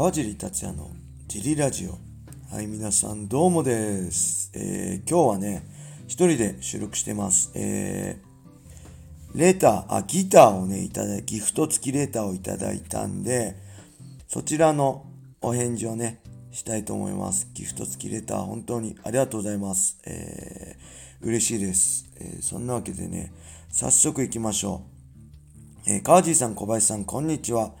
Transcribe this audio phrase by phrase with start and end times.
[0.00, 0.88] 川尻達也の
[1.28, 1.98] ジリラジオ。
[2.50, 4.50] はい、皆さんどうもです。
[4.54, 5.62] えー、今日はね、
[6.06, 7.52] 一人で収録してます。
[7.54, 13.58] えー、レーター、あ、ギターをね、いただい、ギフト付きレーターをいただいたんで、
[14.26, 15.04] そちらの
[15.42, 17.50] お返事をね、したいと思います。
[17.52, 20.00] ギフト付きレター、本当にありがとうございます。
[20.06, 22.10] えー、嬉しいです。
[22.16, 23.34] えー、そんなわけでね、
[23.68, 24.80] 早速行きましょ
[25.86, 25.90] う。
[25.90, 27.74] えー、川地さん、小林さん、こんにちは。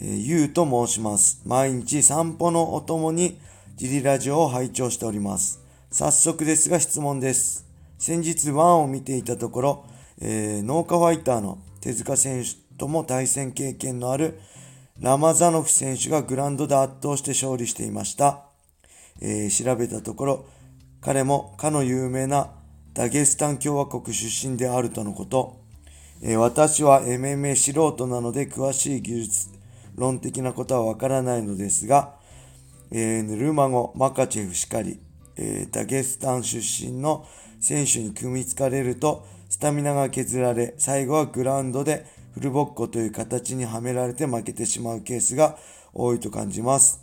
[0.00, 1.40] えー、ゆうと申します。
[1.44, 3.38] 毎日散歩のお供に
[3.76, 5.60] ジリラジオを拝聴しております。
[5.90, 7.64] 早速ですが質問です。
[7.98, 9.86] 先日ワンを見ていたところ、
[10.20, 14.40] えー、農家ファイターの手塚選手とも対戦経験のある
[14.98, 18.46] ラマザノフ選手がグランドで圧倒して勝利していました。
[19.20, 20.46] えー、調べたところ、
[21.00, 22.50] 彼もかの有名な
[22.94, 25.60] ダゲスタン共和国出身であるとのこと。
[26.20, 29.53] えー、私は MMA 素人なので詳しい技術
[29.96, 32.14] 論的なことはわからないのですが、
[32.90, 35.00] えー、ヌルマゴ、マカチェフしかり、
[35.36, 37.26] えー、ダゲスタン出身の
[37.60, 45.56] 選手に組みつかれると、スタミナが削られ、最後はグラウンドでフルボッコという形にはめられて負けてしまうケースが
[45.92, 47.00] 多いと感じます。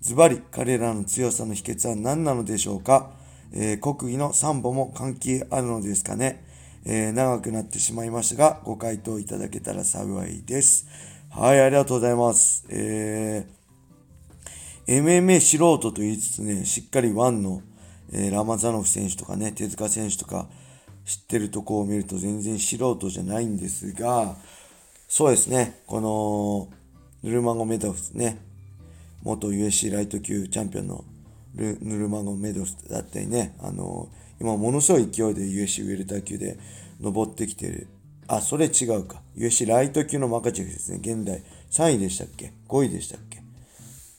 [0.00, 3.10] ズバリ、彼らの強さの秘訣は何なのでしょうか、
[3.52, 6.44] えー、国技のサンボも関係あるのですかね、
[6.84, 10.86] えー、長くなってしまいましたが、ご回答いただけたら幸いです。
[11.32, 12.66] はい、ありがとうございます。
[12.70, 17.62] えー、MMA 素人と言いつつね、しっかりワンの、
[18.12, 20.48] えー、ラマザノフ選手とかね、手塚選手とか
[21.04, 24.34] 知ってるとこを見ると全然素人じゃないんですが、
[25.06, 25.80] そうですね。
[25.86, 26.68] この、
[27.22, 28.38] ヌルマゴメドフね。
[29.22, 31.04] 元 USC ライト級チャンピオンの
[31.54, 33.54] ヌルマゴメドフだったりね。
[33.60, 34.08] あの、
[34.40, 36.58] 今ものすごい勢いで USC ウェルター級で
[37.00, 37.86] 登ってきてる。
[38.32, 39.22] あ、それ違うか。
[39.36, 40.98] USC ライト級のマカチェフですね。
[41.02, 41.42] 現代
[41.72, 43.42] 3位でしたっけ ?5 位でしたっけ？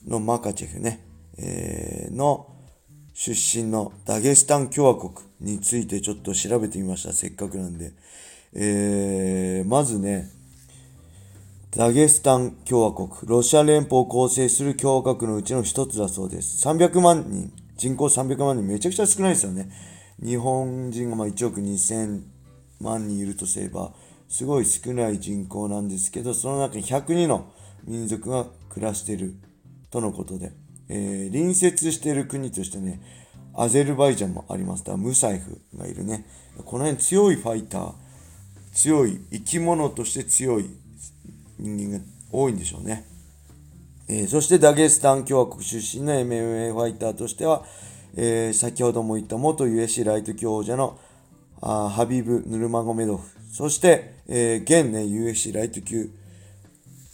[0.06, 1.00] のマカチェフね。
[1.38, 2.54] えー、の
[3.14, 7.14] 出身のダゲスタン共和国についてちょっと調べてみました。
[7.14, 7.92] せっかくなんで。
[8.52, 10.28] えー、まずね、
[11.74, 16.68] ダゲスタン共和国、ロシア連邦を構成する共和国のうちの一つだそうです。
[16.68, 19.70] 300万人、人口300万人、めちゃくちゃ少ないですよね。
[20.22, 22.20] 日本人がまあ1億2000
[22.80, 23.94] 万人いるとすれば、
[24.32, 27.52] すごい少ない人口なんですけど、その中に102の
[27.84, 29.34] 民族が暮らしている
[29.90, 30.52] とのことで、
[30.88, 33.02] えー、隣接している国としてね、
[33.54, 34.84] アゼルバイジャンもあります。
[34.84, 36.24] だからムサイフがいるね。
[36.64, 37.92] この辺強いファイター、
[38.72, 40.70] 強い生き物として強い
[41.58, 43.04] 人間が多いんでしょうね。
[44.08, 47.66] えー、そしてダゲスタン共和国出身の MMA ファイターとしては、
[48.16, 50.98] えー、先ほども言った元 USC ライト級王者の
[51.60, 56.10] あハビブ・ヌルマゴメドフ、そして、えー、現ね、USC ライト級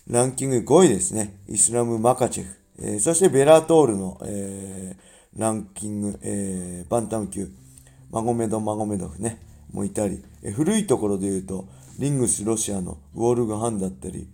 [0.08, 7.50] ランキング5位ですね、イスラム・マカチェフ、えー、そしてベラトールの、えー、ランキング、えー、バンタム級、
[8.10, 9.38] マゴメド・マゴメドフね、
[9.70, 11.66] もいたり、えー、古いところで言うと、
[11.98, 14.28] リングス・ロシアのウォールガ・ハンだったり、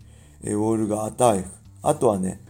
[0.45, 1.51] えウォールガ・アターエフ。
[1.83, 2.41] あとはね、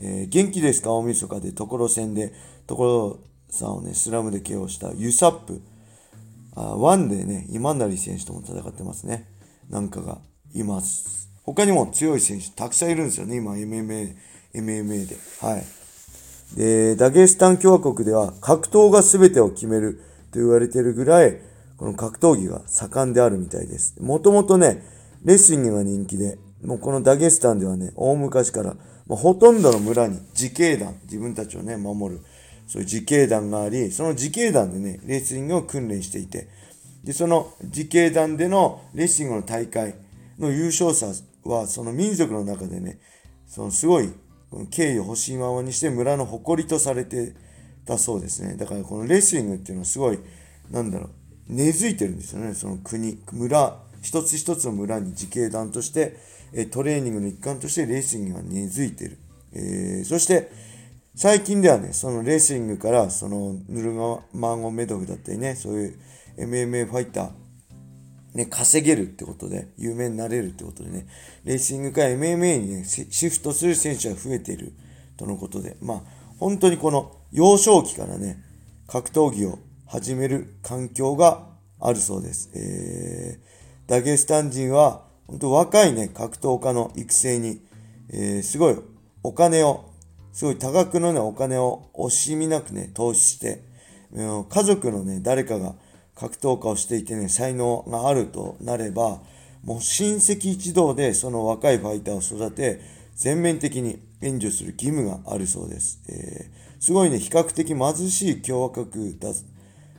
[0.00, 0.92] えー、元気ですか？
[0.92, 2.32] 大晦日で、所戦で、
[2.66, 3.18] 所
[3.48, 5.60] さんをね、スラムで KO したユサップ。
[6.56, 9.31] あワンでね、イマンダリ選手とも戦ってますね。
[9.70, 10.18] なんかが
[10.54, 11.30] います。
[11.44, 14.14] 他にも強い選手たくさんいるんですよね、今 MMA、
[14.54, 15.16] MMA で。
[15.40, 15.64] はい。
[16.56, 21.38] で、ダゲスタン共和国では格闘が全てを決めると言われているぐらい、
[21.76, 24.00] この格闘技が盛んであるみたいです。
[24.00, 24.84] もともとね、
[25.24, 32.20] レスリングが人気で、もうこのダゲスタンではね、大昔から、もうほとんどの村に自警団、自分たちをね、守る、
[32.68, 36.48] そういう自警団があり、その自警団でね、レスリングを訓練していて、
[37.04, 39.94] で、その自警団でのレスリングの大会
[40.38, 41.06] の優勝者
[41.44, 42.98] は、その民族の中でね、
[43.46, 44.10] そのすごい
[44.70, 47.34] 敬意を欲しいままにして村の誇りとされて
[47.84, 48.56] たそうですね。
[48.56, 50.18] だからこのレスリングっていうのはすごい、
[50.70, 51.10] なんだろう、
[51.48, 52.54] 根付いてるんですよね。
[52.54, 56.16] その国、村、一つ一つの村に自警団として、
[56.70, 59.18] トレーニングの一環としてレーシングが根付いてる。
[59.54, 60.50] えー、そして、
[61.14, 63.92] 最近ではね、そのレーシングから、そのヌル
[64.32, 65.98] マンゴメドフだったりね、そういう
[66.36, 67.30] MMA ファイター、
[68.34, 71.06] ね、稼げるってことで、有名になれるってことでね、
[71.44, 74.72] レーシングから MMA にね、シフトする選手が増えている
[75.16, 76.02] とのことで、まあ、
[76.38, 78.42] 本当にこの幼少期からね、
[78.86, 81.46] 格闘技を始める環境が
[81.78, 82.50] あるそうです。
[82.54, 87.60] えー、ダゲスタン人は、本当若いね、格闘家の育成に、
[88.10, 88.76] えー、すごい
[89.22, 89.90] お金を、
[90.32, 93.62] すごい多額のね、お金を惜しみなくね、投資して、
[94.14, 95.74] 家族のね、誰かが
[96.14, 99.22] 格闘家をしていてね、才能があるとなれば、
[99.64, 102.80] もう親戚一同でその若いファイターを育て、
[103.14, 106.02] 全面的に援助する義務があるそうです。
[106.08, 109.32] えー、すごいね、比較的貧しい共和国だ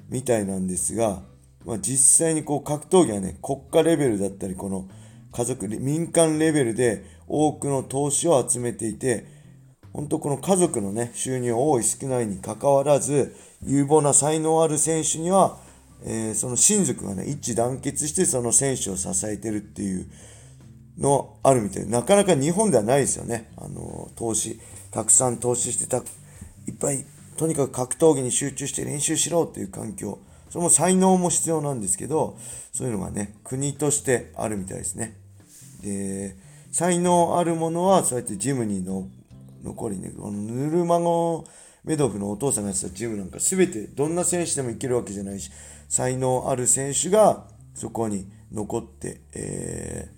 [0.10, 1.24] みたいなんですが、
[1.66, 4.88] まあ、実際にこう格闘技はね、国家レベルだったり、この
[5.32, 9.26] 家族、民間レベルで多くの投資を集めていて、
[9.94, 15.58] 本当この家族のね、収入多い少ないにかかわらず、有望な才能ある選手には、
[16.06, 20.06] えー、その親族がね、一致団結してその選手を支えてるっていう
[20.98, 23.52] のあるみたいでなかなか日本ではないですよね。
[23.58, 24.60] あの、投資、
[24.92, 27.06] たくさん投資してた、いっぱい、
[27.38, 30.20] とにかく格闘技に集中して練習しろっていう環境。
[30.50, 32.38] それも才能も必要なんですけど、
[32.74, 35.18] そういうのがね、国としてあるみたいですね。
[35.82, 36.36] で、
[36.72, 39.08] 才能あるものは、そうやってジムにの
[39.64, 41.46] 残りね、このヌルマゴ
[41.84, 45.52] メドフのお父さんがやってたジムなんか全てどんな選手でもいけるわけじゃないし、
[45.94, 47.46] 才能ある選手が
[47.76, 50.10] そこに残って、え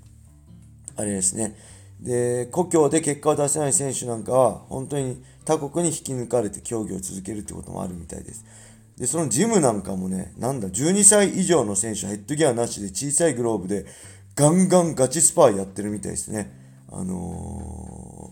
[0.96, 1.58] ー、あれですね。
[2.00, 8.46] で、故郷で結果を出せない選手なんかは、本当に他国に引き抜かれて競技を続けるってこともあるみたいです。
[8.98, 13.86] で、そのジムなんかもね、なんだ、12歳以上の選手はヘッドギアなしで小さいグローブで
[14.34, 16.58] ガンガンガチスパーやってるみたいですね。
[16.90, 18.32] あの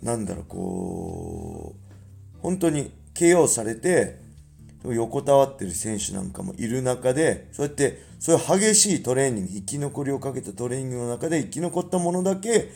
[0.00, 4.22] ー、なんだろう、こう、本当に KO されて、
[4.92, 12.70] 横たわってる選手なんかもいる中で、そうやって、そういう激しいトレーニング、生き残りをかけたトレーニングの中で生き残ったものだけ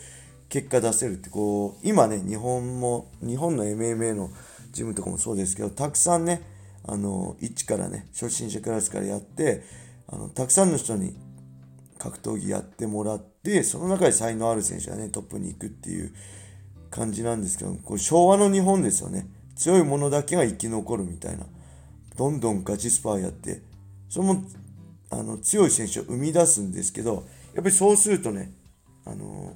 [0.49, 4.31] 結果出せるって、こう、今ね、日本も、日本の MMA の
[4.71, 6.41] ジムとかもそうですけど、たくさんね、
[6.83, 9.63] あの、一からね、初心者クラスからやって、
[10.07, 11.15] あの、たくさんの人に
[11.99, 16.13] 格闘技やってもらって、その中で才能ある選手がね、トップに行くっていう
[16.89, 19.27] 感じなんですけど、これ昭和の日本ですよね。
[19.55, 21.45] 強い者だけが生き残るみたいな。
[22.19, 23.61] どんどんガチスパーやって、
[24.09, 24.43] それも、
[25.09, 27.23] あの、強い選手を生み出すんですけど、
[27.53, 28.51] やっぱりそうするとね、
[29.05, 29.53] あの、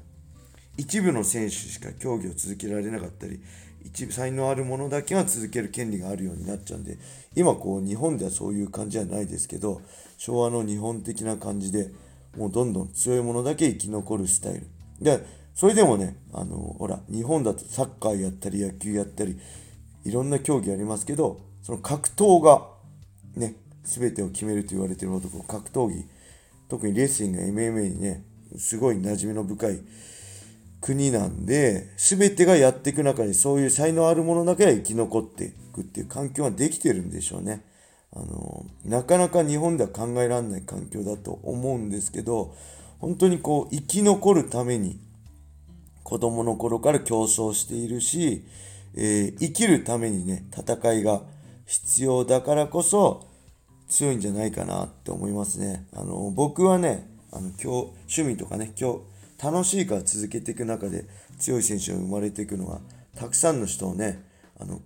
[0.78, 3.42] 一部の選手しか競技を続けられなかったり、
[3.84, 6.98] 一部才能あるものだけが続ける権利があるようになっちゃうんで、
[7.36, 9.82] 今こう日本ではそういう感じじゃないですけど、
[10.18, 11.92] 昭和の日本的な感じで、
[12.38, 14.68] もうどんどん強いものだけ生き残るスタイル。
[15.02, 15.20] で、
[15.54, 19.38] それでもね、あの、ほら、日本だとサッカーやったり野球やったり、
[20.06, 22.68] いろんな競技ありますけど、その格闘が
[23.36, 26.06] ね、全てを決めると言われているほど、格闘技、
[26.70, 28.24] 特にレスリング、MMA にね、
[28.58, 29.82] すごい馴染みの深い
[30.82, 37.64] 国なんで、全てがやっていく中にそういう才能あるものだけが生き残っていくっていう環境ができてるんでしょうね。
[38.12, 42.54] あの、なかなか日本では考えられない環境だと思うんですけど、
[43.00, 45.00] 本当にこう、生き残るために、
[46.04, 48.46] 子供の頃から競争しているし、
[48.96, 51.24] えー、生きるためにね、戦いが
[51.66, 53.28] 必要だからこそ
[53.88, 55.88] 強いんじゃないかなって思いますね。
[55.94, 59.00] あの、僕はね、あの、今日、趣味とかね、今日、
[59.44, 61.06] 楽しいから続けていく中で
[61.38, 62.82] 強い選手が生まれていくのは、
[63.16, 64.24] たくさんの人をね、
[64.60, 64.82] あの、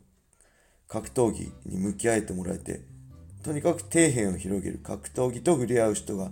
[0.88, 2.81] 格闘技に向き合えてもらえて、
[3.44, 6.31] とにかく底辺を広げる格闘技と触れ合う人が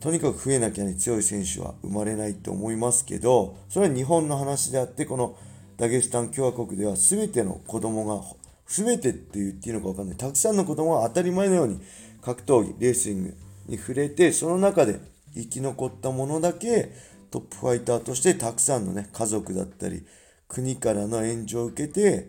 [0.00, 5.38] とにかく増えなきゃね強い選手は生まれないと思いますけどそれは日本の話であってこの
[5.78, 8.22] ダゲスタン共和国では全ての子供が
[8.66, 10.16] 全てって言っていいのか分かんない。
[10.16, 11.80] たくさんの子供が当たり前のように
[12.22, 13.36] 格闘技レーシング
[13.66, 15.00] に触れてその中で
[15.34, 16.92] 生き残ったものだけ
[17.30, 20.04] トップファイターとしてたくさんのね家族だったり
[20.48, 22.28] 国からの援助を受けて、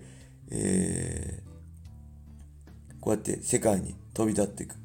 [0.50, 4.76] えー、こうやって世界に飛び立っていく。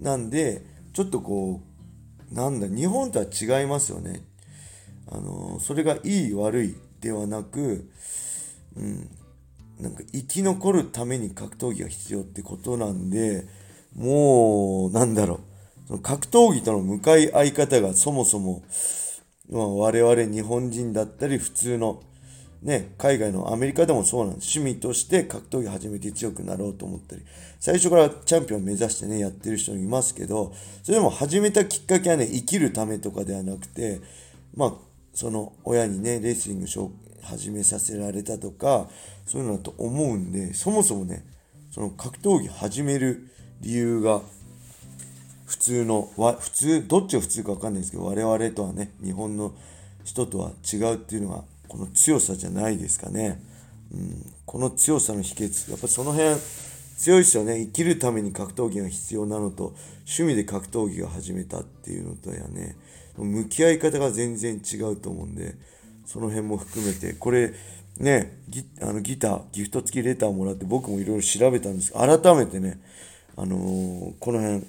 [0.00, 1.60] なんでちょっとこ
[2.30, 4.22] うなんだ日本とは違いますよね。
[5.10, 7.90] あのそれがいい悪いではなく、
[8.76, 9.10] うん、
[9.80, 13.46] なんか生き残るために格闘技が必要ってことなんで、
[13.96, 15.40] もう、なんだろ
[15.84, 18.62] う、その格闘技との向かい合い方がそもそも、
[19.50, 22.02] まあ、我々日本人だったり普通の
[22.62, 24.56] ね、海外のアメリカでもそうなんです。
[24.58, 27.22] 趣味として格闘技始めて強くなろうと思ったり、
[27.58, 34.00] 最初からチャンピオン目指してね、やってる人いますけど、それでも始めたきっかけはね、生きるためとかではなくて、
[34.54, 34.74] まあ、
[35.12, 36.66] その親にね、レスリング
[37.22, 38.88] 始めさせられたとか、
[39.26, 41.24] そういうのだと思うんで、そもそもね、
[41.70, 43.28] その格闘技始める
[43.60, 44.20] 理由が、
[45.46, 49.54] 普通の、普通、どっちが普通かわかんないですけど、我々とはね、日本の
[50.04, 53.40] 人とは違うっていうのが、この強さじゃないですかね。
[53.92, 56.36] うん、この強さの秘訣、やっぱその辺、
[56.96, 57.60] 強いですよね。
[57.60, 59.74] 生きるために格闘技が必要なのと、
[60.06, 62.76] 趣味で格闘技が始めたっていうのとやね、
[63.16, 65.54] 向き合い方が全然違うと思うんで、
[66.06, 67.52] その辺も含めて、これ、
[67.98, 72.80] ね、ギあのギター、ギフト付きレターもらって僕もいろいろ調べたんですが、改めてね、
[73.36, 74.64] あのー、この辺、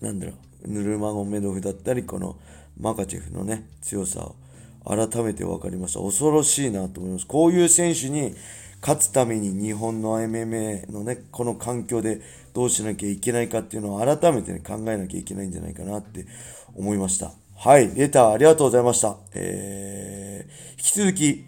[0.00, 0.32] なんだろ
[0.64, 2.36] う、ヌルマゴンメドフだったり、この
[2.78, 4.36] マカチェフのね、強さを
[4.84, 6.00] 改めて分かりました。
[6.00, 7.26] 恐ろしいなと思います。
[7.26, 8.34] こういう選手に
[8.80, 12.20] 勝つために日本の MMA のね、この環境で
[12.52, 16.26] どうしなきゃいけないかっていうのを改めて、ね、考えなきゃいけないんじゃないかなって
[16.74, 17.32] 思いました。
[17.58, 19.16] はい、レターありがとうございました。
[19.34, 21.44] えー、引き続き、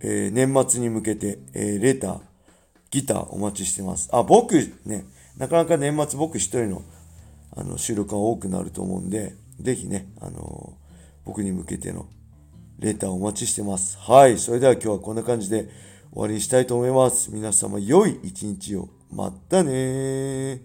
[0.00, 2.20] えー、年末に向けて、えー、レター、
[2.90, 4.08] ギターお待ちしてます。
[4.12, 4.54] あ、僕
[4.86, 5.04] ね、
[5.36, 6.82] なかなか年末僕一人の
[7.56, 10.72] あの収録が多くなると思うんで、ぜひね、あの
[11.24, 12.06] 僕に向けての
[12.78, 13.98] レターお待ちしてます。
[13.98, 14.38] はい。
[14.38, 15.68] それでは今日はこんな感じで
[16.12, 17.32] 終わりにしたいと思います。
[17.32, 18.88] 皆様良い一日を。
[19.10, 20.62] またね